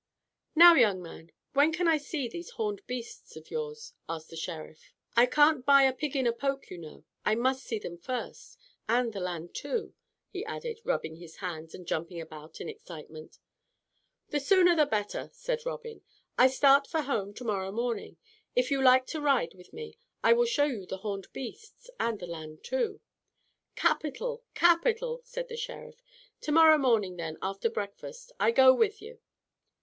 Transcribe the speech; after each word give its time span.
"Now, 0.55 0.73
young 0.73 0.99
man, 1.03 1.31
when 1.53 1.71
can 1.71 1.87
I 1.87 1.97
see 1.99 2.27
these 2.27 2.49
horned 2.49 2.81
beasts 2.87 3.35
of 3.35 3.51
yours?" 3.51 3.93
asked 4.09 4.31
the 4.31 4.35
Sheriff. 4.35 4.91
"I 5.15 5.27
can't 5.27 5.63
buy 5.63 5.83
a 5.83 5.93
pig 5.93 6.15
in 6.15 6.25
a 6.25 6.33
poke, 6.33 6.71
you 6.71 6.79
know. 6.79 7.03
I 7.23 7.35
must 7.35 7.63
see 7.63 7.77
them 7.77 7.99
first. 7.99 8.57
And 8.89 9.13
the 9.13 9.19
land 9.19 9.53
too, 9.53 9.69
and 9.69 9.79
the 9.83 9.89
land 9.89 9.93
too," 9.93 9.93
he 10.31 10.45
added, 10.45 10.79
rubbing 10.83 11.17
his 11.17 11.35
hands, 11.35 11.75
and 11.75 11.85
jumping 11.85 12.19
about 12.19 12.59
in 12.59 12.67
excitement. 12.67 13.37
"The 14.29 14.39
sooner 14.39 14.75
the 14.75 14.87
better," 14.87 15.29
said 15.33 15.67
Robin. 15.67 16.01
"I 16.35 16.47
start 16.47 16.87
for 16.87 17.01
home 17.01 17.31
to 17.35 17.43
morrow 17.43 17.71
morning. 17.71 18.17
If 18.55 18.71
you 18.71 18.81
like 18.81 19.05
to 19.09 19.21
ride 19.21 19.53
with 19.53 19.71
me 19.71 19.99
I 20.23 20.33
will 20.33 20.45
show 20.47 20.65
you 20.65 20.87
the 20.87 20.97
horned 21.05 21.27
beasts 21.31 21.91
and 21.99 22.19
the 22.19 22.25
land 22.25 22.63
too." 22.63 23.01
"Capital, 23.75 24.41
capital," 24.55 25.21
said 25.25 25.47
the 25.47 25.57
Sheriff. 25.57 26.01
"To 26.41 26.51
morrow 26.51 26.79
morning 26.79 27.17
then, 27.17 27.37
after 27.43 27.69
breakfast, 27.69 28.31
I 28.39 28.49
go 28.49 28.73
with 28.73 28.99
you. 28.99 29.19